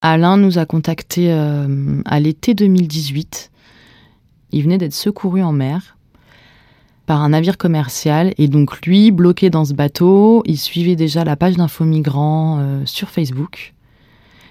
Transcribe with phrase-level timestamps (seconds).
[0.00, 3.50] Alain nous a contactés euh, à l'été 2018.
[4.52, 5.96] Il venait d'être secouru en mer
[7.06, 11.34] par un navire commercial et donc lui, bloqué dans ce bateau, il suivait déjà la
[11.34, 13.74] page d'info migrants euh, sur Facebook.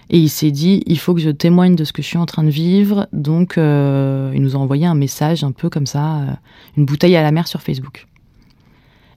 [0.10, 2.26] Et il s'est dit, il faut que je témoigne de ce que je suis en
[2.26, 3.08] train de vivre.
[3.14, 6.40] Donc, euh, il nous a envoyé un message un peu comme ça,
[6.76, 8.08] une bouteille à la mer sur Facebook.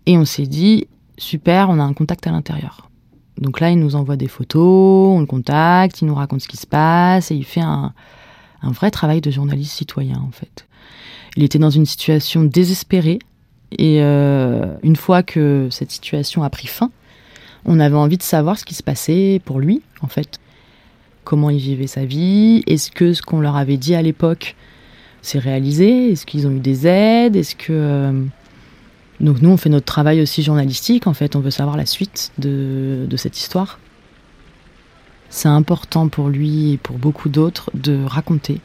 [0.07, 0.87] Et on s'est dit,
[1.17, 2.90] super, on a un contact à l'intérieur.
[3.41, 6.59] Donc là, il nous envoie des photos, on le contacte, il nous raconte ce qui
[6.59, 7.93] se passe et il fait un,
[8.63, 10.67] vrai travail de journaliste citoyen en fait.
[11.37, 13.19] Il était dans une situation désespérée
[13.73, 16.91] et euh, une fois que cette situation a pris fin,
[17.65, 20.39] on avait envie de savoir ce qui se passait pour lui en fait.
[21.25, 24.57] Comment il vivait sa vie Est-ce que ce qu'on leur avait dit à l'époque
[25.23, 28.13] s'est réalisé Est-ce qu'ils ont eu des aides Est-ce que euh,
[29.21, 32.33] donc nous, on fait notre travail aussi journalistique, en fait, on veut savoir la suite
[32.39, 33.79] de, cette histoire.
[35.29, 38.61] C'est important pour lui et pour beaucoup d'autres de raconter.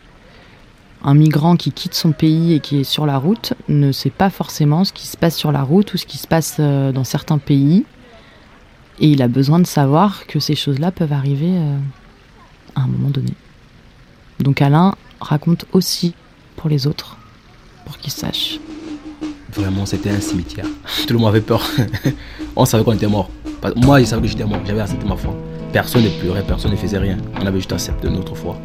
[1.04, 4.30] Un migrant qui quitte son pays et qui est sur la route ne sait pas
[4.30, 7.04] forcément ce qui se passe sur la route ou ce qui se passe euh, dans
[7.04, 7.85] certains pays.
[8.99, 11.77] Et il a besoin de savoir que ces choses-là peuvent arriver euh,
[12.76, 13.34] à un moment donné.
[14.40, 16.15] Donc Alain raconte aussi
[16.55, 17.18] pour les autres,
[17.85, 18.60] pour qu'ils sachent.
[19.56, 20.66] Vraiment, c'était un cimetière.
[21.08, 21.64] Tout le monde avait peur.
[22.56, 23.30] on savait qu'on était mort.
[23.78, 24.60] Moi, je savais que j'étais mort.
[24.66, 25.34] J'avais accepté ma foi.
[25.72, 27.18] Personne ne pleurait, personne ne faisait rien.
[27.42, 28.58] On avait juste accepté notre foi.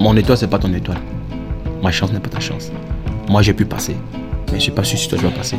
[0.00, 1.00] Mon étoile, c'est pas ton étoile.
[1.82, 2.70] Ma chance n'est pas ta chance.
[3.28, 3.96] Moi, j'ai pu passer.
[4.50, 5.56] Mais je suis pas sûr si toi tu vas passer.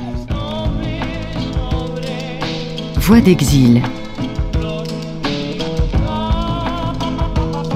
[2.95, 3.81] Voix d'exil.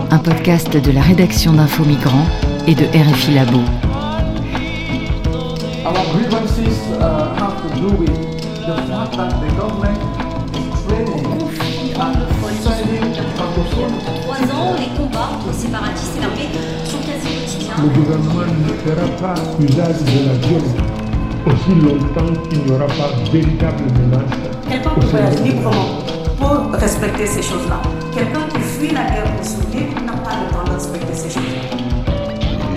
[0.09, 2.27] Un podcast de la rédaction d'Info Migrants
[2.65, 3.61] et de RFI Labo.
[7.79, 7.85] Le
[17.89, 20.97] gouvernement ne fera pas usage de la violence
[21.45, 24.23] aussi longtemps qu'il n'y aura pas véritable menace.
[24.67, 25.89] Quelqu'un qui voyage librement
[26.39, 27.79] pour respecter ces choses-là.
[28.13, 31.61] Quelqu'un qui fuit la guerre pour survivre n'a pas le temps de respecter ces choses-là.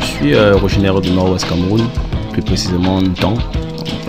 [0.01, 1.87] Je suis euh, originaire du nord-ouest Cameroun,
[2.33, 3.35] plus précisément Ntan,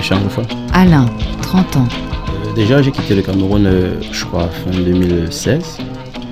[0.02, 0.44] fois.
[0.74, 1.06] Alain,
[1.42, 1.88] 30 ans.
[1.88, 5.78] Euh, déjà, j'ai quitté le Cameroun, euh, je crois, fin 2016.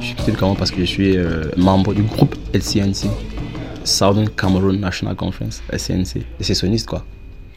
[0.01, 1.17] J'ai quitté le Cameroun parce que je suis
[1.55, 3.07] membre du groupe LCNC,
[3.83, 7.05] Southern Cameroon National Conference, SNC, soniste quoi.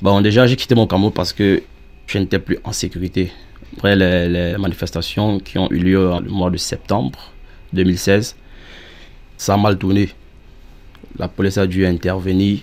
[0.03, 1.63] Bon, déjà, j'ai quitté mon Cameroun parce que
[2.07, 3.33] je n'étais plus en sécurité.
[3.77, 7.33] Après les, manifestations qui ont eu lieu le mois de septembre
[7.73, 8.37] 2016,
[9.39, 10.11] ça a mal tourné.
[11.19, 12.59] La police a dû intervenir.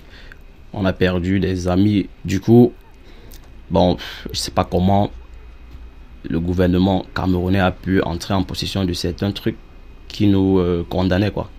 [0.72, 2.08] On a perdu des amis.
[2.26, 2.74] Du coup,
[3.70, 5.12] bon, je ne sais pas comment
[6.28, 9.58] le gouvernement camerounais a pu entrer en possession de certains trucs
[10.08, 11.50] qui nous euh, condamnaient, quoi.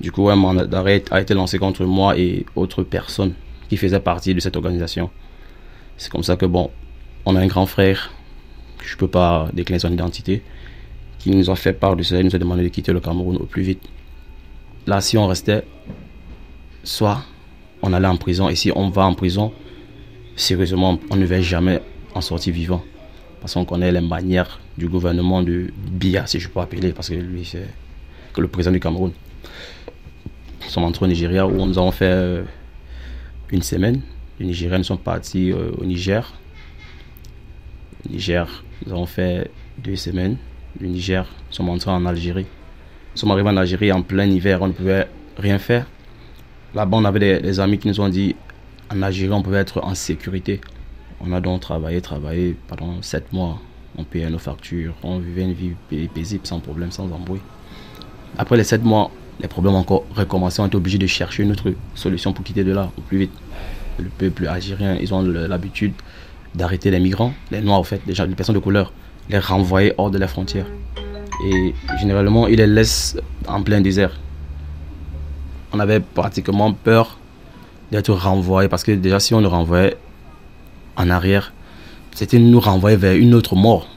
[0.00, 3.34] Du coup, un mandat d'arrêt a été lancé contre moi et autres personnes
[3.68, 5.10] qui faisaient partie de cette organisation.
[5.96, 6.70] C'est comme ça que, bon,
[7.26, 8.12] on a un grand frère,
[8.82, 10.42] je ne peux pas décliner son identité,
[11.18, 13.36] qui nous a fait part de cela, il nous a demandé de quitter le Cameroun
[13.36, 13.82] au plus vite.
[14.86, 15.64] Là, si on restait,
[16.84, 17.22] soit
[17.82, 19.52] on allait en prison, et si on va en prison,
[20.38, 21.82] sérieusement, on ne va jamais
[22.14, 22.82] en sortir vivant.
[23.40, 27.14] Parce qu'on connaît les manières du gouvernement de Bia, si je peux appeler, parce que
[27.14, 27.66] lui, c'est
[28.40, 29.12] le président du Cameroun.
[30.64, 32.42] Nous sommes entrés au Nigeria où nous avons fait euh,
[33.50, 34.00] une semaine.
[34.38, 36.32] Les Nigériens sont partis euh, au Niger.
[38.06, 40.36] Au Niger, nous avons fait deux semaines.
[40.80, 42.46] Le Niger, nous sommes entrés en Algérie.
[43.14, 45.86] Nous sommes arrivés en Algérie en plein hiver, on ne pouvait rien faire.
[46.74, 48.36] Là-bas, on avait des, amis qui nous ont dit
[48.90, 50.60] en Algérie, on pouvait être en sécurité.
[51.20, 53.60] On a donc travaillé, travaillé pendant sept mois.
[53.96, 55.72] On payait nos factures, on vivait une vie
[56.14, 57.40] paisible, sans problème, sans embrouille.
[58.36, 59.10] Après les sept mois,
[59.40, 60.60] les problèmes ont encore recommencé.
[60.60, 63.32] On était obligé de chercher une autre solution pour quitter de là au plus vite.
[63.98, 65.92] Le peuple algérien, ils ont l'habitude
[66.54, 68.92] d'arrêter les migrants, les noirs en fait, les, les personnes de couleur,
[69.28, 70.66] les renvoyer hors de la frontière.
[71.44, 73.16] Et généralement, ils les laissent
[73.46, 74.18] en plein désert.
[75.72, 77.18] On avait pratiquement peur
[77.90, 79.96] d'être renvoyés parce que déjà, si on nous renvoyait
[80.96, 81.52] en arrière,
[82.12, 83.88] c'était nous renvoyer vers une autre mort.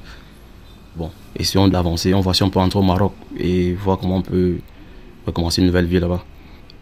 [0.95, 4.21] Bon, essayons d'avancer, on voit si on peut entrer au Maroc et voir comment on
[4.21, 4.59] peut
[5.33, 6.23] commencer une nouvelle vie là-bas.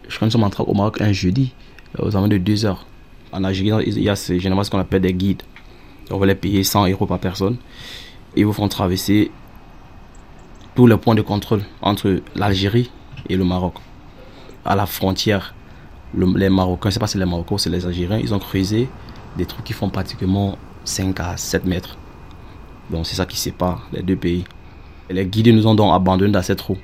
[0.08, 1.54] Je crois que nous sommes entrés au Maroc un jeudi,
[1.98, 2.86] aux alentours de 2 heures.
[3.32, 5.42] En Algérie, il y a généralement ce qu'on appelle des guides.
[6.10, 7.56] On va les payer 100 euros par personne.
[8.36, 9.30] Ils vous font traverser
[10.74, 12.90] tous les points de contrôle entre l'Algérie
[13.28, 13.74] et le Maroc.
[14.64, 15.54] À la frontière,
[16.14, 18.88] les Marocains, sais pas si c'est les Marocains c'est les Algériens, ils ont creusé
[19.36, 21.96] des trucs qui font pratiquement 5 à 7 mètres.
[22.90, 24.44] Donc c'est ça qui sépare les deux pays.
[25.08, 26.78] les guides nous ont donc abandonnés dans cette roue.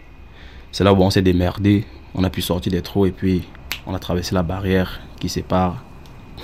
[0.71, 1.85] C'est là où on s'est démerdé,
[2.15, 3.43] on a pu sortir des trous et puis
[3.87, 5.83] on a traversé la barrière qui sépare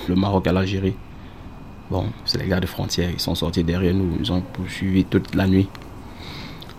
[0.07, 0.95] le Maroc à l'Algérie.
[1.89, 5.35] Bon, c'est les gars de frontière, ils sont sortis derrière nous, ils ont poursuivi toute
[5.35, 5.67] la nuit.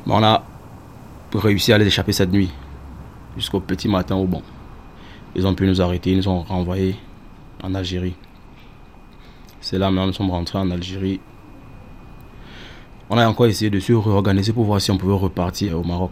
[0.07, 0.43] Mais on a
[1.35, 2.51] réussi à les échapper cette nuit,
[3.37, 4.43] jusqu'au petit matin où bon,
[5.35, 6.97] ils ont pu nous arrêter, ils nous ont renvoyés
[7.63, 8.15] en Algérie.
[9.61, 11.21] C'est là maintenant nous sommes rentrés en Algérie.
[13.11, 16.11] On a encore essayé de se réorganiser pour voir si on pouvait repartir au Maroc.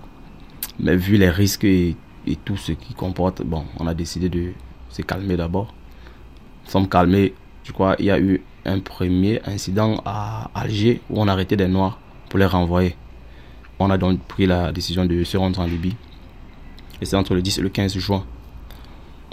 [0.79, 1.97] Mais vu les risques et,
[2.27, 4.53] et tout ce qui comporte, bon, on a décidé de
[4.89, 5.75] se calmer d'abord.
[6.65, 7.35] Nous sommes calmés.
[7.65, 11.57] Je crois il y a eu un premier incident à Alger où on a arrêté
[11.57, 11.99] des Noirs
[12.29, 12.97] pour les renvoyer.
[13.79, 15.97] On a donc pris la décision de se rendre en Libye.
[17.01, 18.25] Et c'est entre le 10 et le 15 juin.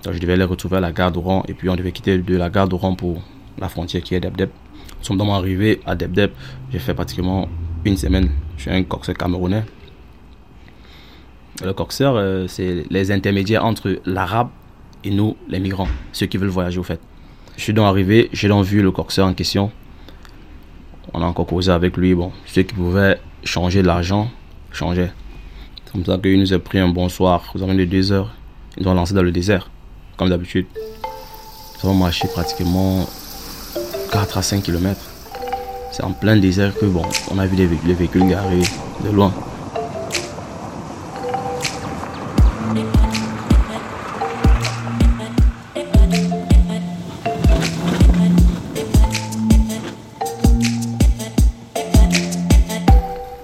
[0.06, 2.50] Je devais les retrouver à la gare d'Oran et puis on devait quitter de la
[2.50, 3.22] gare d'Oran pour
[3.58, 4.50] la frontière qui est Debdeb.
[5.00, 6.32] Nous sommes donc arrivés à Debdeb.
[6.72, 7.50] J'ai fait pratiquement
[7.84, 8.30] une semaine.
[8.58, 9.64] Je suis un coxeur camerounais.
[11.64, 14.50] Le coxeur, euh, c'est les intermédiaires entre l'arabe
[15.04, 17.00] et nous, les migrants, ceux qui veulent voyager au fait.
[17.58, 19.72] Je suis donc arrivé, j'ai donc vu le coxeur en question.
[21.14, 22.16] On a encore causé avec lui.
[22.16, 24.30] Bon, ceux qui pouvaient changer de l'argent,
[24.72, 25.12] changeaient.
[25.84, 28.34] C'est comme ça qu'il nous a pris un bon soir, aux environs de deux heures.
[28.78, 29.70] Ils nous ont lancé dans le désert,
[30.20, 30.66] comme d'habitude.
[31.82, 33.08] Nous avons marché pratiquement
[34.12, 35.00] 4 à 5 km.
[35.94, 38.62] C'est en plein désert que bon, on a vu les véhicules, les véhicules garés
[39.06, 39.34] de loin.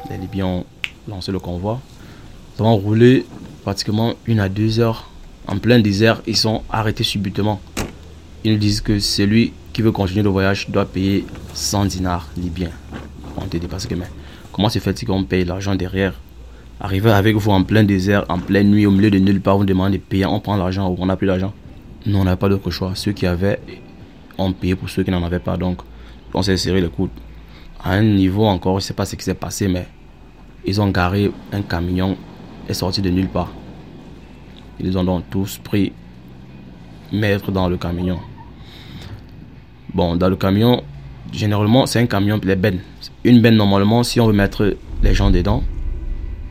[0.09, 0.65] Les Libyens ont
[1.07, 1.79] lancé le convoi.
[2.59, 3.25] Nous avons roulé
[3.63, 5.09] pratiquement une à deux heures
[5.47, 6.21] en plein désert.
[6.27, 7.59] Ils sont arrêtés subitement.
[8.43, 12.71] Ils nous disent que celui qui veut continuer le voyage doit payer 100 dinars libyens.
[13.37, 14.05] On était dépassé que mais
[14.51, 16.13] comment se fait-il qu'on paye l'argent derrière?
[16.79, 19.63] Arriver avec vous en plein désert, en pleine nuit, au milieu de nulle part, on
[19.63, 21.53] demande de payer, on prend l'argent ou on n'a plus d'argent.
[22.05, 22.91] Nous, on n'a pas d'autre choix.
[22.95, 23.59] Ceux qui avaient
[24.37, 25.57] ont payé pour ceux qui n'en avaient pas.
[25.57, 25.79] Donc,
[26.33, 27.09] on s'est serré le coude.
[27.83, 29.87] À un niveau encore, je ne sais pas ce qui s'est passé, mais
[30.65, 32.17] ils ont garé un camion
[32.67, 33.51] et sorti de nulle part.
[34.79, 35.91] Ils ont donc tous pris
[37.11, 38.19] mettre dans le camion.
[39.93, 40.83] Bon, dans le camion,
[41.31, 42.79] généralement, c'est un camion, les bennes.
[43.23, 45.63] Une benne, normalement, si on veut mettre les gens dedans,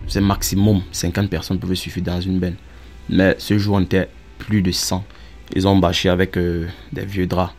[0.07, 2.57] c'est maximum 50 personnes peuvent suffire dans une benne.
[3.09, 5.05] Mais ce jour, on était plus de 100.
[5.55, 7.53] Ils ont bâché avec euh, des vieux draps.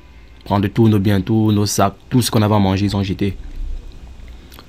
[0.44, 3.04] Prendre tous nos biens, tous nos sacs, tout ce qu'on avait à manger, ils ont
[3.04, 3.36] jeté.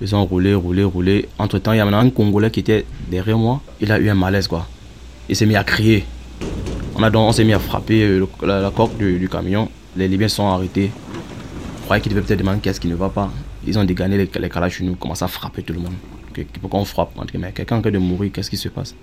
[0.01, 1.29] Ils ont roulé, roulé, roulé.
[1.39, 3.63] Entre temps, il y a maintenant un Congolais qui était derrière moi.
[3.81, 4.67] Il a eu un malaise, quoi.
[5.29, 6.05] Il s'est mis à crier.
[6.95, 9.69] On, a donc, on s'est mis à frapper euh, la, la coque du, camion.
[9.97, 10.91] Les Libyens sont arrêtés.
[11.79, 13.31] Je croyais qu'ils devaient peut-être demander qu'est-ce qui ne va pas.
[13.67, 15.95] Ils ont dégainé les, les calages nous, commencé à frapper tout le monde.
[16.61, 17.11] Pourquoi on frappe
[17.55, 18.95] quelqu'un qui de mourir, qu'est-ce qui se passe?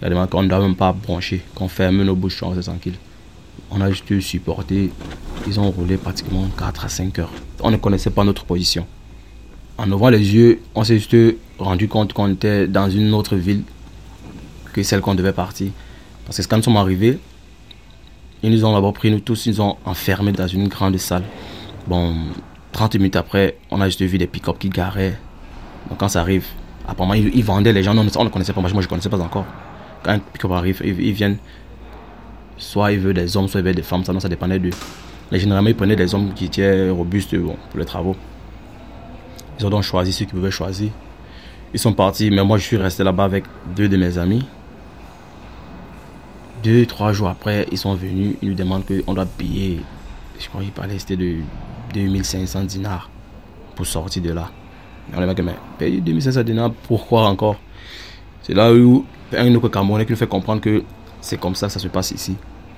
[0.00, 2.96] Il a demandé qu'on ne doit même pas brancher, qu'on ferme nos bouches, on tranquille.
[3.70, 4.90] On a juste supporté.
[5.46, 7.32] Ils ont roulé pratiquement 4 à 5 heures.
[7.60, 8.86] On ne connaissait pas notre position.
[9.78, 11.16] En ouvrant les yeux, on s'est juste
[11.58, 13.62] rendu compte qu'on était dans une autre ville
[14.72, 15.70] que celle qu'on devait partir.
[16.24, 17.18] Parce que quand nous sommes arrivés,
[18.42, 21.24] ils nous ont d'abord pris, nous tous, ils nous ont enfermés dans une grande salle.
[21.86, 22.14] Bon,
[22.72, 25.18] 30 minutes après, on a juste vu des pick-up qui garaient.
[25.88, 26.46] Donc quand ça arrive,
[26.86, 29.20] apparemment, ils, vendaient les gens, non, on ne connaissait pas, moi je ne connaissais pas
[29.20, 29.46] encore.
[30.02, 31.38] Quand un pick-up arrive, ils, viennent,
[32.56, 34.70] soit ils veulent des hommes, soit ils veulent des femmes, ça, non, ça dépendait d'eux.
[35.30, 38.16] Mais généralement, ils prenaient des hommes qui étaient robustes bon, pour les travaux.
[39.58, 40.90] Ils ont donc choisi ceux qui pouvaient choisir.
[41.74, 44.44] Ils sont partis, mais moi je suis resté là-bas avec deux de mes amis.
[46.62, 49.80] Deux, trois jours après, ils sont venus, ils nous demandent qu'on doit payer,
[50.38, 51.38] je crois qu'ils parlaient, c'était de
[51.92, 53.10] 2500 dinars
[53.74, 54.48] pour sortir de là.
[55.12, 57.56] On est dit, mais payer 2500 dinars, pourquoi encore?
[58.42, 59.04] C'est là où
[59.36, 60.84] un autre Camerounais qui nous fait comprendre que
[61.20, 62.36] c'est comme ça ça se passe ici.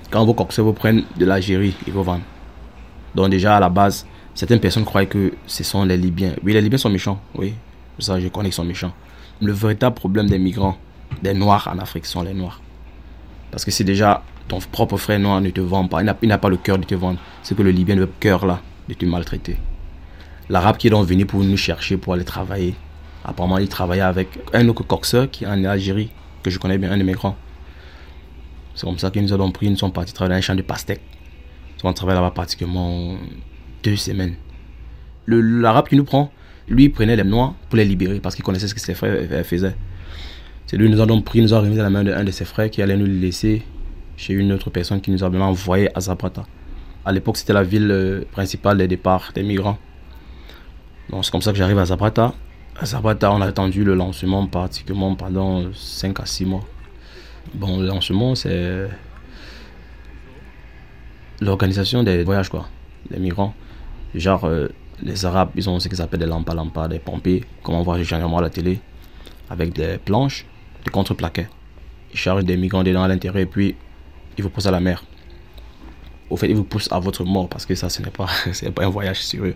[0.09, 2.21] Quand vos coxeurs vous prennent de l'Algérie, ils vous vendent.
[3.13, 6.33] Donc déjà à la base, certaines personnes croient que ce sont les Libyens.
[6.43, 7.53] Oui, les Libyens sont méchants, oui.
[7.99, 8.93] Ça, je connais qu'ils sont méchants.
[9.41, 10.77] Le véritable problème des migrants,
[11.21, 12.59] des Noirs en Afrique, sont les Noirs.
[13.51, 16.49] Parce que si déjà ton propre frère noir ne te vend pas, il n'a- pas
[16.49, 19.57] le cœur de te vendre, c'est que le Libyen le cœur là de te maltraiter.
[20.49, 22.75] L'Arabe qui est donc venu pour nous chercher, pour aller travailler,
[23.23, 26.11] apparemment il travaillait avec un autre coxeur qui est en Algérie,
[26.43, 27.35] que je connais bien, un de mes grands.
[28.75, 30.61] C'est comme ça qu'ils nous ont pris, nous sont partis travailler dans un champ de
[30.61, 31.01] pastèques.
[31.83, 33.15] On travaille là-bas pratiquement
[33.83, 34.35] deux semaines.
[35.27, 36.31] L'arabe qui nous prend,
[36.67, 39.45] lui, il prenait les noirs pour les libérer parce qu'il connaissait ce que ses frères
[39.45, 39.75] faisaient.
[40.67, 42.31] C'est lui qui nous a donc pris, nous a remis dans la main d'un de
[42.31, 43.61] ses frères qui allait nous laisser
[44.17, 46.45] chez une autre personne qui nous a envoyé à Zapata.
[47.05, 49.77] À l'époque, c'était la ville euh, principale des départs des migrants.
[51.09, 52.33] Donc, c'est comme ça que j'arrive à Zapata.
[52.79, 56.65] À Zapata, on a attendu le lancement pratiquement pendant 5 à 6 mois.
[57.53, 58.89] Bon, le lancement, c'est
[61.41, 62.67] l'organisation des voyages, quoi,
[63.11, 63.53] des migrants.
[64.15, 64.69] Genre, euh,
[65.03, 68.01] les Arabes, ils ont ce qu'ils appellent des lampas lampas, des pompiers, comme on voit
[68.01, 68.79] généralement à la télé,
[69.49, 70.45] avec des planches,
[70.85, 71.49] des contreplaquets.
[72.13, 73.75] Ils chargent des migrants dedans à l'intérieur et puis
[74.37, 75.03] ils vous poussent à la mer.
[76.29, 78.27] Au fait, ils vous poussent à votre mort parce que ça, ce n'est pas,
[78.75, 79.55] pas un voyage sérieux.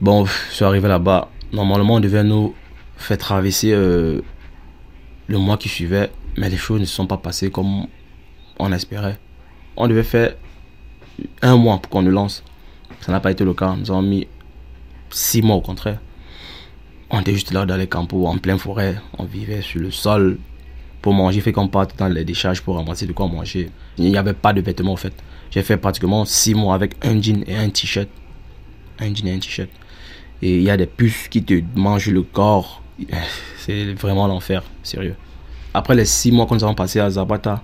[0.00, 1.28] Bon, je suis arrivé là-bas.
[1.52, 2.54] Normalement, on devait nous
[2.96, 4.20] faire traverser euh,
[5.28, 7.86] le mois qui suivait, mais les choses ne se sont pas passées comme
[8.58, 9.18] on espérait.
[9.76, 10.34] On devait faire
[11.42, 12.42] un mois pour qu'on nous lance.
[13.00, 13.74] Ça n'a pas été le cas.
[13.76, 14.26] Nous avons mis
[15.10, 16.00] six mois au contraire.
[17.10, 18.96] On était juste là dans les campos, en pleine forêt.
[19.16, 20.38] On vivait sur le sol
[21.00, 21.40] pour manger.
[21.40, 23.70] Fait qu'on parte dans les décharges pour ramasser de quoi manger.
[23.96, 25.14] Il n'y avait pas de vêtements en fait.
[25.50, 28.08] J'ai fait pratiquement six mois avec un jean et un t-shirt.
[28.98, 29.70] Un jean et un t-shirt.
[30.42, 32.82] Et il y a des puces qui te mangent le corps.
[33.58, 35.16] C'est vraiment l'enfer, sérieux.
[35.72, 37.62] Après les six mois que nous avons passés à Zabata,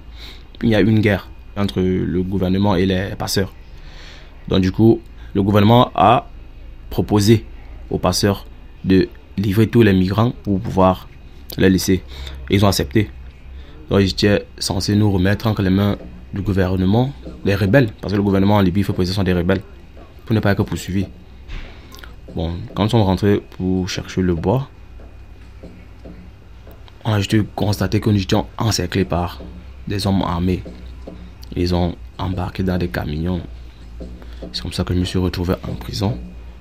[0.62, 3.52] il y a eu une guerre entre le gouvernement et les passeurs.
[4.48, 5.00] Donc du coup,
[5.34, 6.28] le gouvernement a
[6.88, 7.44] proposé
[7.90, 8.46] aux passeurs
[8.84, 11.08] de livrer tous les migrants pour pouvoir
[11.58, 12.02] les laisser.
[12.50, 13.10] Ils ont accepté.
[13.90, 15.96] Donc ils étaient censés nous remettre entre les mains
[16.32, 17.12] du gouvernement,
[17.44, 19.62] les rebelles, parce que le gouvernement en Libye fait position des rebelles,
[20.24, 21.06] pour ne pas être poursuivis.
[22.34, 24.68] Bon, quand nous sommes rentrés pour chercher le bois,
[27.04, 29.40] on a juste constaté que nous étions encerclés par
[29.86, 30.62] des hommes armés.
[31.54, 33.42] Ils ont embarqué dans des camions.
[34.52, 36.18] C'est comme ça que je me suis retrouvé en prison,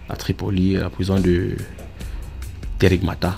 [0.10, 1.56] à Tripoli, à la prison de
[2.80, 3.36] Terigmata.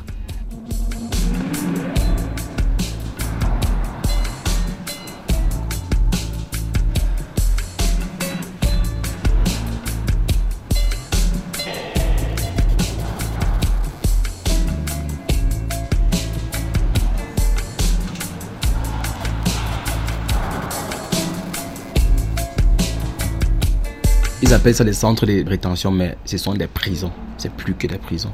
[24.45, 27.11] Ils appellent ça des centres de rétention, mais ce sont des prisons.
[27.35, 28.31] C'est plus que des prisons.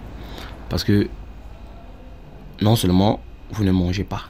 [0.71, 1.09] Parce que
[2.61, 3.19] non seulement
[3.51, 4.29] vous ne mangez pas,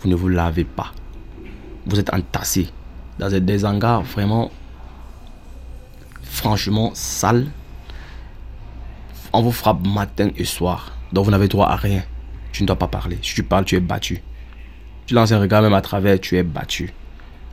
[0.00, 0.92] vous ne vous lavez pas,
[1.86, 2.68] vous êtes entassés
[3.18, 4.50] dans des hangars vraiment,
[6.22, 7.46] franchement, sales.
[9.32, 10.92] On vous frappe matin et soir.
[11.14, 12.02] Donc vous n'avez droit à rien.
[12.52, 13.18] Tu ne dois pas parler.
[13.22, 14.22] Si tu parles, tu es battu.
[15.06, 16.92] Tu lances un regard même à travers, tu es battu.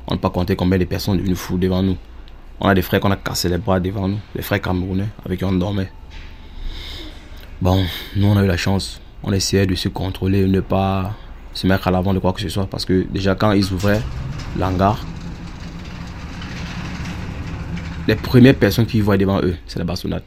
[0.08, 1.96] On ne peut pas compter combien de personnes devenues fous devant nous.
[2.60, 5.40] On a des frères qu'on a cassé les bras devant nous, les frères camerounais avec
[5.40, 5.90] qui on dormait.
[7.64, 7.82] Bon,
[8.18, 9.00] nous on a eu la chance.
[9.24, 11.16] On essayait de se contrôler, ne pas
[11.54, 12.68] se mettre à l'avant de quoi que ce soit.
[12.68, 14.02] Parce que déjà quand ils ouvraient
[14.60, 15.06] l'hangar,
[18.06, 20.24] les premières personnes qui voient devant eux, c'est la bastonnade.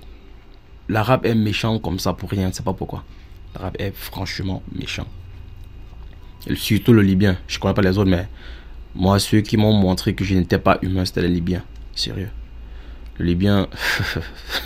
[0.88, 3.04] L'arabe est méchant comme ça pour rien, je ne sais pas pourquoi.
[3.54, 5.06] L'arabe est franchement méchant.
[6.54, 7.36] Surtout le Libyen.
[7.48, 8.28] Je ne connais pas les autres, mais
[8.94, 11.64] moi, ceux qui m'ont montré que je n'étais pas humain, c'était les Libyens.
[11.94, 12.30] Sérieux.
[13.18, 13.68] Le Libyen,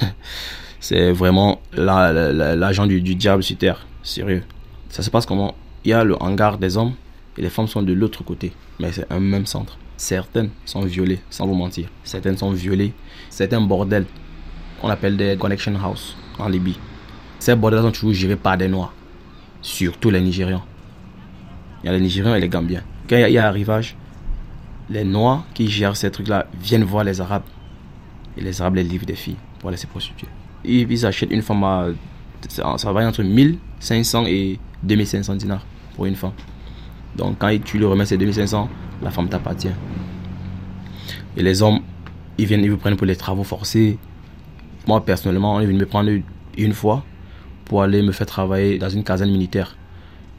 [0.81, 3.87] c'est vraiment l'agent du, diable sur terre.
[4.03, 4.43] Sérieux.
[4.89, 5.55] Ça se passe comment?
[5.85, 6.95] Il y a le hangar des hommes
[7.37, 8.53] et les femmes sont de l'autre côté.
[8.81, 9.79] Mais c'est un même centre.
[9.99, 11.89] Certaines sont violées, sans vous mentir.
[12.03, 12.95] Certaines sont violées.
[13.29, 14.07] C'est un bordel
[14.81, 16.79] qu'on appelle des connection house en Libye.
[17.39, 18.95] Ces bordels sont toujours gérés par des Noirs.
[19.61, 20.65] Surtout les Nigérians.
[21.83, 22.83] Il y a les Nigériens et les Gambiens.
[23.07, 23.97] Quand il y a arrivage,
[24.89, 27.45] les Noirs qui gèrent ces trucs-là viennent voir les Arabes.
[28.39, 30.29] Et les Arabes les livrent des filles pour aller se prostituer.
[30.65, 31.87] Ils, achètent une femme à.
[32.49, 35.65] Ça va entre 1500 et 2500 dinars
[35.95, 36.33] pour une femme.
[37.17, 38.69] Donc quand tu lui remets ces 2500,
[39.03, 39.69] la femme t'appartient.
[41.37, 41.81] Et les hommes,
[42.39, 43.99] ils viennent, ils vous prennent pour les travaux forcés.
[44.87, 46.11] Moi, personnellement, on est venu me prendre
[46.57, 47.05] une fois
[47.67, 49.77] pour aller me faire travailler dans une caserne militaire.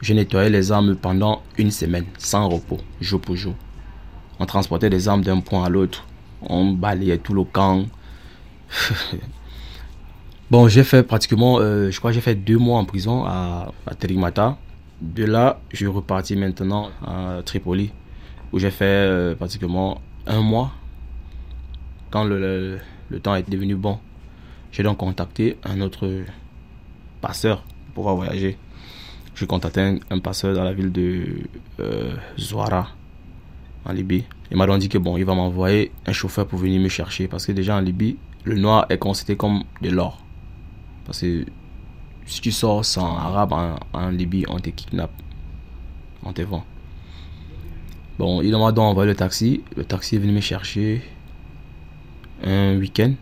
[0.00, 3.54] Je nettoyais les armes pendant une semaine, sans repos, jour pour jour.
[4.40, 6.04] On transportait des armes d'un point à l'autre.
[6.42, 7.84] On balayait tout le camp.
[10.52, 14.56] bon, j'ai fait pratiquement, euh, je crois j'ai fait deux mois en prison à, à.
[15.00, 17.90] De là, je suis reparti maintenant à Tripoli,
[18.52, 20.70] où j'ai fait euh, pratiquement un mois.
[22.10, 22.78] Quand le,
[23.22, 23.98] temps est devenu bon,
[24.70, 26.06] j'ai donc contacté un autre
[27.22, 28.58] passeur pour voyager.
[29.34, 31.24] J'ai contacté un, un, passeur dans la ville de
[31.80, 32.88] euh, Zouara,
[33.86, 34.24] en Libye.
[34.50, 37.26] Il m'a donc dit que bon, il va m'envoyer un chauffeur pour venir me chercher.
[37.26, 40.21] Parce que déjà en Libye, le noir est considéré comme de l'or.
[41.04, 41.44] Parce que
[42.26, 43.52] si tu sors sans arabe
[43.92, 45.12] en, Libye, on te kidnappe.
[46.24, 46.64] On te vend.
[48.18, 49.62] Bon, il m'a donc envoyé le taxi.
[49.76, 51.02] Le taxi est venu me chercher
[52.44, 53.14] un week-end.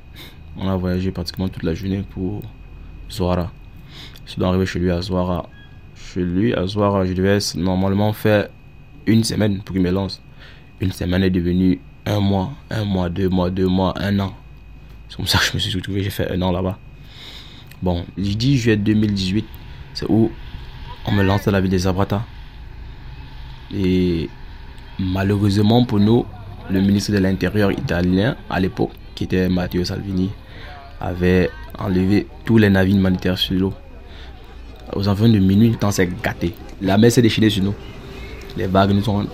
[0.56, 2.42] On a voyagé pratiquement toute la journée pour
[3.10, 3.52] Zouara.
[4.26, 5.48] Je suis donc arrivé chez lui à Zouara.
[5.94, 6.52] chez lui.
[6.54, 8.48] À soir, je devais normalement faire
[9.06, 10.20] une semaine pour qu'il me lance.
[10.80, 14.34] Une semaine est devenue un mois, un mois, deux mois, deux mois, un an.
[15.08, 16.78] C'est comme ça que je me suis retrouvé, j'ai fait un an là-bas.
[17.82, 19.46] Bon, je dis juillet 2018,
[19.94, 20.30] c'est où
[21.06, 22.22] on me lance la ville des Abrata.
[23.74, 24.28] Et
[24.98, 26.26] malheureusement pour nous,
[26.70, 30.30] le ministre de l'Intérieur italien à l'époque, qui était Matteo Salvini,
[31.00, 33.72] avait enlevé tous les navires humanitaires sur l'eau.
[34.92, 36.54] Aux environs de minuit, le temps s'est gâté.
[36.82, 37.74] La mer s'est déchirée sur nous.
[38.58, 39.26] Les vagues nous ont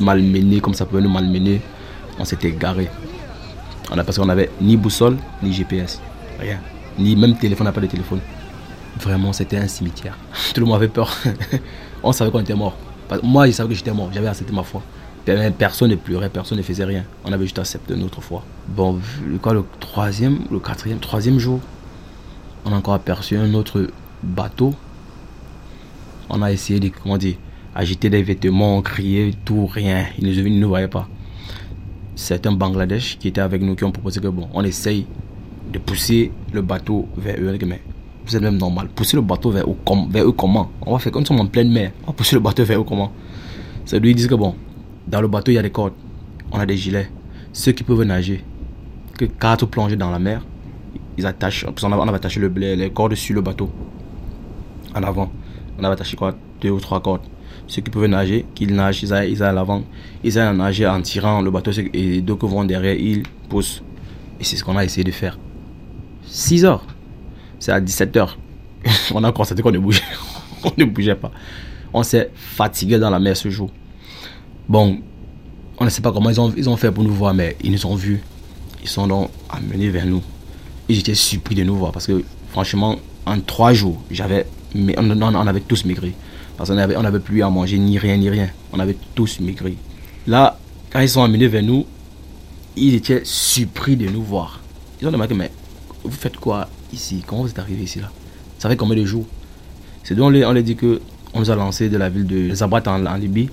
[0.00, 1.60] malmenés comme ça pouvait nous malmener.
[2.18, 2.88] On s'était garé.
[3.94, 6.00] Parce qu'on n'avait ni boussole, ni GPS.
[6.40, 6.58] Rien.
[6.98, 8.20] Ni même téléphone, on n'a pas de téléphone.
[9.00, 10.16] Vraiment, c'était un cimetière.
[10.54, 11.16] Tout le monde avait peur.
[12.02, 12.76] on savait qu'on était mort.
[13.22, 14.10] Moi, je savais que j'étais mort.
[14.12, 14.82] J'avais accepté ma foi.
[15.58, 17.04] Personne ne pleurait, personne ne faisait rien.
[17.24, 18.44] On avait juste accepté notre foi.
[18.68, 19.00] Bon,
[19.40, 21.60] quoi, le troisième, le quatrième, troisième jour,
[22.64, 23.88] on a encore aperçu un autre
[24.22, 24.74] bateau.
[26.28, 27.36] On a essayé de, comment dire,
[27.74, 30.04] agiter des vêtements, crier, tout, rien.
[30.18, 31.08] Ils ne, nous voyaient pas.
[32.16, 35.06] C'est un Bangladesh qui était avec nous qui ont proposé que bon, on essaye
[35.72, 37.58] de pousser le bateau vers eux.
[37.66, 37.80] Mais
[38.26, 38.88] vous êtes même normal.
[38.88, 39.76] Pousser le bateau vers eux,
[40.10, 40.70] vers eux comment?
[40.82, 41.92] On va faire comme on en pleine mer.
[42.04, 43.12] On va pousser le bateau vers eux comment?
[43.84, 44.54] C'est lui, ils disent que bon,
[45.06, 45.92] dans le bateau, il y a des cordes.
[46.50, 47.10] On a des gilets.
[47.52, 48.42] Ceux qui peuvent nager,
[49.18, 50.44] que quatre plongées dans la mer,
[51.18, 51.66] ils attachent.
[51.82, 53.70] On avait attaché le, blé, les cordes sur le bateau.
[54.94, 55.30] En avant.
[55.78, 56.34] On avait attaché quoi?
[56.60, 57.22] Deux ou trois cordes.
[57.66, 59.82] Ceux qui peuvent nager, qu'ils nagent, ils aillent, à l'avant.
[60.22, 63.82] Ils aillent nager en tirant le bateau et qui vont derrière, ils poussent.
[64.40, 65.38] Et c'est ce qu'on a essayé de faire.
[66.26, 66.84] 6 heures.
[67.58, 68.38] C'est à 17 heures.
[69.14, 70.02] on a constaté qu'on ne bougeait.
[70.64, 71.30] on ne bougeait pas.
[71.92, 73.70] On s'est fatigué dans la mer ce jour.
[74.68, 74.98] Bon,
[75.78, 77.70] on ne sait pas comment ils ont, ils ont fait pour nous voir, mais ils
[77.72, 78.20] nous ont vus.
[78.82, 80.22] Ils sont donc amenés vers nous.
[80.88, 85.46] Et j'étais surpris de nous voir parce que, franchement, en trois jours, j'avais, on, on,
[85.46, 86.12] avait tous maigri.
[86.56, 88.50] Parce qu'on n'avait on plus à manger, ni rien, ni rien.
[88.72, 89.76] On avait tous maigri.
[90.26, 90.58] Là,
[90.90, 91.86] quand ils sont amenés vers nous,
[92.76, 94.60] ils étaient surpris de nous voir.
[95.00, 95.50] Ils ont demandé, mais
[96.04, 97.22] vous faites quoi ici?
[97.26, 98.10] Comment vous êtes arrivé ici là?
[98.58, 99.26] Ça fait combien de jours?
[100.02, 101.00] C'est donc on leur dit que
[101.32, 103.48] on nous a lancé de la ville de Zabrat en Libye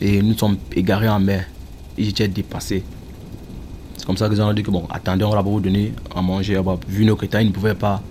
[0.00, 1.46] et nous sommes égarés en mer.
[1.96, 2.82] Ils étaient dépassés.
[3.96, 6.60] C'est comme ça qu'ils ont dit que bon, attendez, on va vous donner à manger.
[6.88, 8.02] Vu nos critères, ils ne pouvaient pas.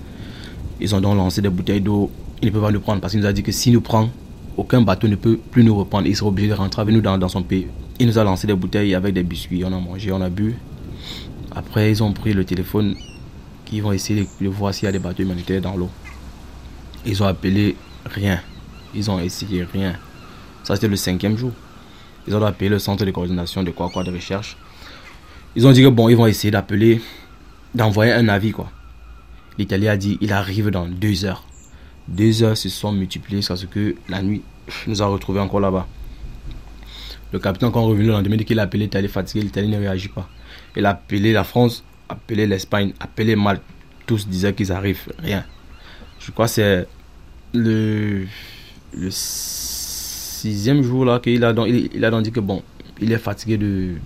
[0.80, 2.10] Ils ont donc lancé des bouteilles d'eau.
[2.42, 4.10] Ils ne peuvent pas nous prendre parce qu'il nous a dit que si nous prend,
[4.56, 6.08] aucun bateau ne peut plus nous reprendre.
[6.08, 7.68] Il sera obligé de rentrer avec nous dans, dans son pays.
[8.00, 9.64] Il nous a lancé des bouteilles avec des biscuits.
[9.66, 10.56] On a mangé, on a bu.
[11.54, 12.96] Après, ils ont pris le téléphone.
[13.72, 15.90] Ils vont essayer de, voir s'il y a des bateaux humanitaires dans l'eau.
[17.06, 18.42] Ils ont appelé rien.
[18.96, 19.96] Ils ont essayé rien.
[20.64, 21.52] Ça, c'était le cinquième jour.
[22.28, 24.58] Ils ont appelé le centre de coordination de quoi quoi de recherche.
[25.56, 27.02] Ils ont dit que bon, ils vont essayer d'appeler,
[27.74, 28.72] d'envoyer un avis quoi.
[29.58, 31.44] L'Italie a dit il arrive dans deux heures.
[32.08, 34.42] Deux heures se sont multipliées parce que la nuit
[34.88, 35.88] nous a retrouvés encore là-bas.
[37.32, 40.08] Le capitaine quand revenu le lendemain dit qu'il a appelé l'Italie fatigué, l'Italie ne réagit
[40.08, 40.28] pas.
[40.76, 43.62] Il a appelé la France, appelé l'Espagne, appelé Malte.
[44.06, 45.46] Tous disaient qu'ils arrivent, rien.
[46.20, 46.88] Je crois que c'est
[47.54, 48.26] le,
[49.10, 52.64] sixième jour là qu'il a donc, il, a donc dit que bon,
[53.00, 53.58] il est fatigué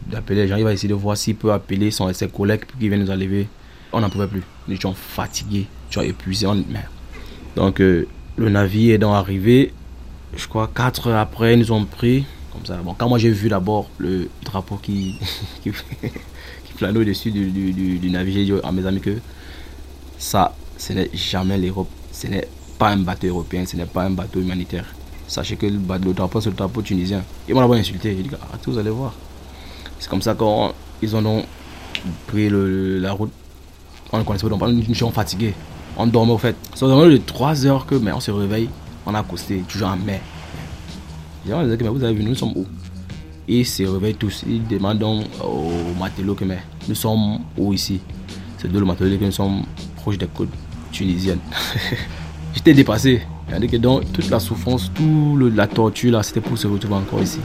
[0.08, 0.58] d'appeler les gens.
[0.58, 3.12] Il va essayer de voir s'il peut appeler son, ses collègues pour qu'ils viennent nous
[3.12, 3.48] enlever.
[3.94, 4.44] On n'en pouvait plus.
[4.68, 6.90] Nous étions fatigués, nous étions épuisés mer.
[7.56, 9.74] Donc euh, le navire est donc arrivé.
[10.36, 12.26] Je crois quatre heures après, ils nous ont pris.
[12.52, 12.78] Comme ça.
[12.78, 15.16] Bon, quand moi j'ai vu d'abord le drapeau qui,
[16.84, 19.18] planait au-dessus du, du, navire, j'ai dit à mes amis que
[20.18, 21.88] ça, ce n'est jamais l'Europe.
[22.12, 22.46] Ce n'est
[22.78, 24.86] pas un bateau européen, ce n'est pas un bateau humanitaire.
[25.28, 25.80] Sachez que le,
[26.14, 27.24] drapeau, c'est le drapeau tunisien.
[27.48, 28.14] Ils m'ont d'abord insulté.
[28.14, 29.14] Il dit, ah, vous allez voir.
[29.98, 31.46] C'est comme ça qu'ils ont
[32.28, 33.32] pris la route.
[34.12, 35.54] On ne connaissait pas, nous étions fatigués.
[35.96, 36.56] On dormait au fait.
[36.76, 38.68] Ça faisait de 3 heures que, mais on se réveille,
[39.06, 40.20] on a accosté, toujours en mer.
[41.46, 42.66] Disaient que, mais vous avez vu, nous sommes où?
[43.48, 44.44] Ils se réveillent tous.
[44.48, 48.00] Ils demandent au matelot que, mais nous sommes où ici?
[48.58, 49.64] C'est de le que nous sommes
[49.96, 50.50] proches des côtes
[50.92, 51.40] tunisiennes.
[52.54, 53.22] J'étais dépassé.
[53.50, 57.40] Que donc, toute la souffrance, toute la torture, c'était pour se retrouver encore ici.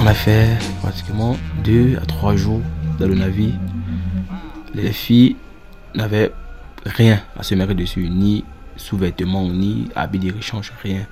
[0.00, 0.46] On a fait
[0.82, 2.60] pratiquement deux à trois jours
[3.00, 3.54] dans le navire.
[4.74, 5.36] Les filles
[5.94, 6.32] n'avaient
[6.84, 8.44] rien à se mettre dessus, ni
[8.76, 11.06] sous-vêtements, ni habits de rechange, rien.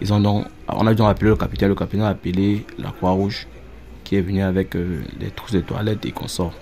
[0.00, 3.46] Ils ont donc, on a dû appeler le capitaine, le capitaine a appelé la Croix-Rouge
[4.06, 5.02] qui est venu avec euh,
[5.34, 6.54] trousses de toilettes et consorts.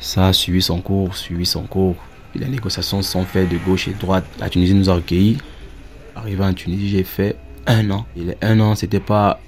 [0.00, 1.96] Ça a suivi son cours, suivi son cours.
[2.34, 4.24] les négociations sont faites de gauche et droite.
[4.40, 5.38] La Tunisie nous a recueillis.
[6.16, 8.06] Arrivé en Tunisie, j'ai fait un an.
[8.16, 9.38] Et les un an, c'était pas.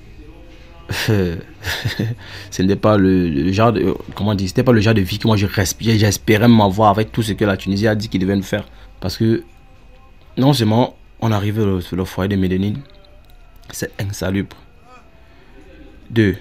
[0.90, 3.94] ce n'était pas le, genre de.
[4.14, 5.98] Comment dire C'était pas le genre de vie que moi je respirais.
[5.98, 8.66] J'espérais m'avoir avec tout ce que la Tunisie a dit qu'il devait nous faire.
[9.00, 9.42] Parce que
[10.36, 12.80] non seulement on arrive sur le foyer de Médénine,
[13.70, 14.56] c'est insalubre.
[16.10, 16.36] Deux,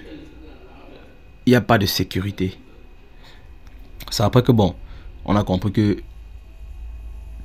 [1.46, 2.58] il n'y a pas de sécurité.
[4.10, 4.74] C'est après que, bon,
[5.24, 5.98] on a compris que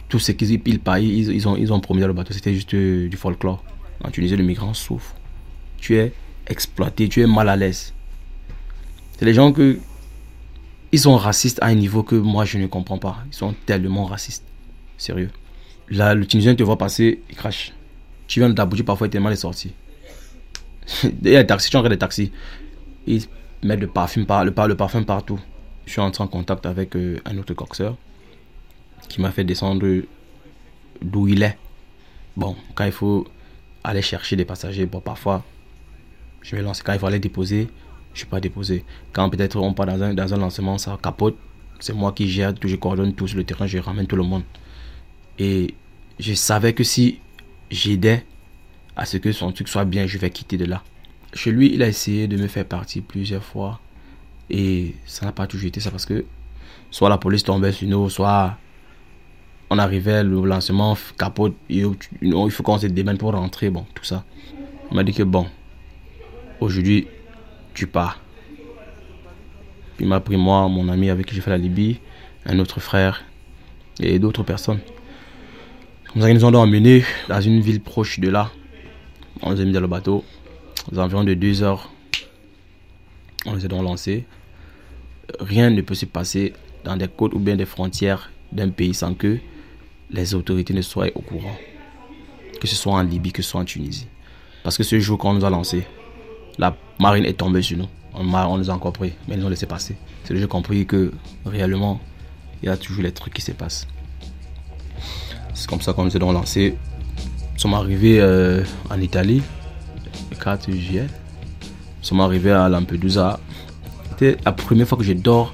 [0.09, 2.73] tout ce qu'ils ils, ils, ils, ont, ils ont promis dans le bateau, c'était juste
[2.73, 3.63] euh, du folklore.
[4.03, 5.15] En Tunisie, le migrant souffre.
[5.77, 6.13] Tu es
[6.49, 7.93] exploité, tu es mal à l'aise.
[9.17, 9.79] C'est les gens que.
[10.91, 13.17] Ils sont racistes à un niveau que moi je ne comprends pas.
[13.31, 14.43] Ils sont tellement racistes.
[14.97, 15.29] Sérieux.
[15.89, 17.73] Là, le Tunisien te voit passer, il crache.
[18.27, 19.71] Tu viens de parfois il tellement est sorti.
[21.03, 22.31] il y a des taxis, tu entres des taxis.
[23.05, 23.23] Ils
[23.63, 25.39] mettent le parfum, par, le, le parfum partout.
[25.85, 27.97] Je suis entré en contact avec euh, un autre coxeur
[29.07, 29.85] qui m'a fait descendre
[31.01, 31.57] d'où il est.
[32.37, 33.27] Bon, quand il faut
[33.83, 35.43] aller chercher des passagers, bon, parfois,
[36.41, 36.81] je vais lancer.
[36.85, 37.67] Quand il aller déposer,
[38.13, 38.83] je ne suis pas déposé.
[39.13, 41.37] Quand peut-être on part dans un, dans un lancement, ça capote,
[41.79, 44.43] c'est moi qui gère, je coordonne tout sur le terrain, je ramène tout le monde.
[45.37, 45.73] Et
[46.19, 47.19] je savais que si
[47.71, 48.25] j'aidais
[48.95, 50.83] à ce que son truc soit bien, je vais quitter de là.
[51.33, 53.79] Chez lui, il a essayé de me faire partie plusieurs fois.
[54.49, 56.25] Et ça n'a pas toujours été ça parce que
[56.91, 58.57] soit la police tombait sur nous, soit
[59.69, 61.85] on arrivait, le lancement capote, il
[62.49, 64.25] faut qu'on se démène pour rentrer, bon, tout ça.
[64.89, 65.45] Il m'a dit que bon,
[66.59, 67.07] aujourd'hui,
[67.73, 68.19] tu pars.
[69.99, 71.99] il m'a pris moi, mon ami avec qui j'ai fait la Libye,
[72.45, 73.23] un autre frère
[73.99, 74.79] et d'autres personnes.
[76.15, 78.51] Nous nous ont emmenés dans une ville proche de là.
[79.41, 80.23] On les a mis dans le bateau.
[80.91, 81.91] Aux environs de deux heures,
[83.45, 84.25] on les a donc lancés.
[85.39, 89.13] Rien ne peut se passer dans des côtes ou bien des frontières d'un pays sans
[89.13, 89.37] que
[90.09, 91.55] les autorités ne soient au courant.
[92.59, 94.07] Que ce soit en Libye, que ce soit en Tunisie.
[94.63, 95.85] Parce que ce jour qu'on nous a lancé,
[96.59, 97.87] la marine est tombée sur nous.
[98.13, 99.95] On, nous a encore pris, mais ils ont laissé passer.
[100.23, 101.11] C'est que j'ai compris que
[101.45, 101.99] réellement,
[102.61, 103.87] il y a toujours les trucs qui se passent.
[105.53, 106.75] C'est comme ça qu'on nous a donc lancé.
[107.53, 109.41] Nous sommes arrivés euh, en Italie
[110.29, 111.07] le 4 juillet.
[111.61, 113.39] Nous sommes arrivés à Lampedusa.
[114.11, 115.53] C'était la première fois que je dors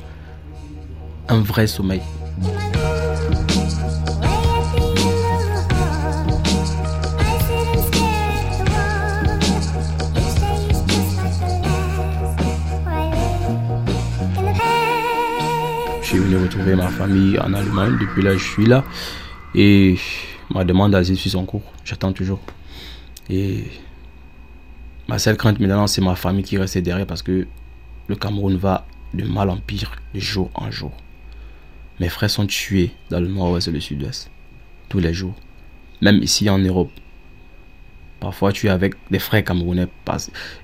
[1.30, 2.02] un vrai sommeil.
[16.56, 17.98] Retrouver ma famille en Allemagne.
[18.00, 18.86] Depuis là, je suis là.
[19.56, 19.98] Et
[20.54, 21.70] ma demande d'asile suit son cours.
[21.84, 22.40] J'attends toujours.
[23.30, 23.66] Et
[25.10, 27.46] ma seule crainte maintenant, c'est ma famille qui reste derrière parce que
[28.08, 30.94] le Cameroun va de mal en pire de jour en jour.
[32.00, 34.32] Mes frères sont tués dans le nord-ouest et le sud-ouest.
[34.88, 35.36] Tous les jours.
[36.00, 36.92] Même ici en Europe.
[38.22, 39.88] Parfois, tu es avec des frères camerounais.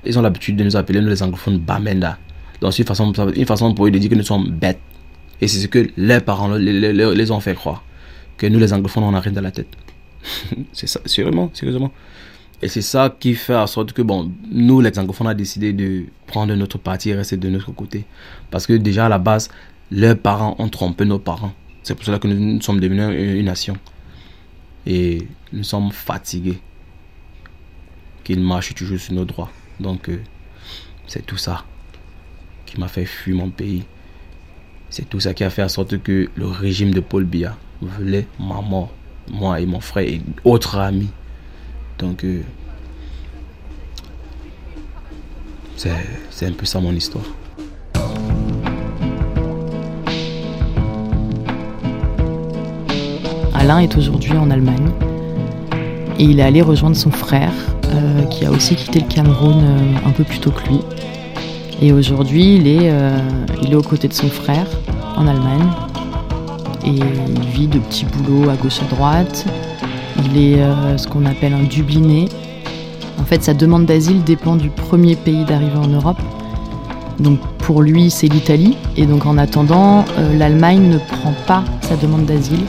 [0.05, 2.17] Ils ont l'habitude de nous appeler, nous les anglophones, Bamenda.
[2.61, 4.79] Donc, une façon, une façon pour eux de dire que nous sommes bêtes.
[5.41, 7.83] Et c'est ce que leurs parents les, les ont fait croire
[8.37, 9.67] que nous les anglophones on rien dans la tête.
[10.73, 11.91] c'est ça, sérieusement, sérieusement.
[12.63, 15.73] Et c'est ça qui fait en sorte que, bon, nous les anglophones on a décidé
[15.73, 18.05] de prendre notre parti et rester de notre côté.
[18.49, 19.49] Parce que déjà à la base,
[19.91, 21.53] leurs parents ont trompé nos parents.
[21.83, 23.77] C'est pour cela que nous, sommes devenus une, nation.
[24.87, 26.59] Et nous sommes fatigués
[28.23, 29.51] qu'ils marchent toujours sur nos droits.
[29.79, 30.19] Donc, euh,
[31.05, 31.63] c'est tout ça
[32.65, 33.83] qui m'a fait fuir mon pays.
[34.91, 38.27] C'est tout ça qui a fait en sorte que le régime de Paul Biya voulait
[38.37, 38.91] ma mort,
[39.31, 41.09] moi et mon frère et autres amis.
[41.97, 42.41] Donc, euh,
[45.77, 47.23] c'est un peu ça mon histoire.
[53.53, 54.89] Alain est aujourd'hui en Allemagne
[56.19, 57.53] et il est allé rejoindre son frère
[57.85, 60.79] euh, qui a aussi quitté le Cameroun euh, un peu plus tôt que lui.
[61.81, 62.93] Et aujourd'hui, il, est,
[63.63, 64.67] il est aux côtés de son frère
[65.17, 65.67] en Allemagne
[66.85, 69.45] et il vit de petits boulots à gauche à droite.
[70.25, 72.27] Il est euh, ce qu'on appelle un dubliné.
[73.19, 76.19] En fait, sa demande d'asile dépend du premier pays d'arrivée en Europe.
[77.19, 78.77] Donc pour lui, c'est l'Italie.
[78.97, 82.65] Et donc en attendant, euh, l'Allemagne ne prend pas sa demande d'asile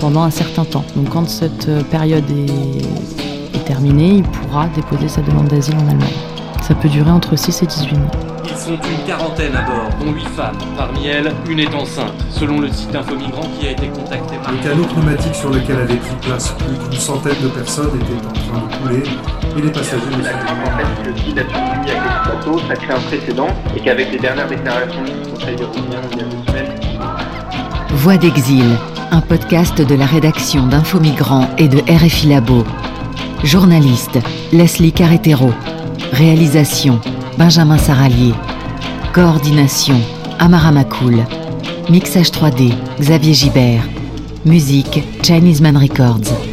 [0.00, 0.84] pendant un certain temps.
[0.96, 5.88] Donc quand cette euh, période est, est terminée, il pourra déposer sa demande d'asile en
[5.88, 6.08] Allemagne.
[6.62, 8.11] Ça peut durer entre 6 et 18 mois.
[8.62, 10.56] Sont une quarantaine à bord, dont 8 femmes.
[10.76, 14.52] Parmi elles, une est enceinte, selon le site Infomigrant qui a été contacté par...
[14.52, 18.32] Le canot pneumatique sur lequel avait pris place plus d'une centaine de personnes était en
[18.32, 19.02] train de couler
[19.58, 22.94] et les passagers ne En fait, le site a suivi avec le bateau, ça crée
[22.94, 26.80] un précédent et qu'avec les dernières déclarations du Conseil européen il y a deux semaines...
[27.94, 28.76] Voix d'exil,
[29.10, 32.62] un podcast de la rédaction d'Infomigrants et de RFI Labo.
[33.42, 34.20] Journaliste,
[34.52, 35.50] Leslie Carretero.
[36.12, 37.00] Réalisation,
[37.36, 38.34] Benjamin Saralier.
[39.12, 40.00] Coordination,
[40.38, 41.26] Amara Makoul.
[41.90, 43.82] Mixage 3D, Xavier Gibert.
[44.46, 46.51] Musique, Chinese Man Records.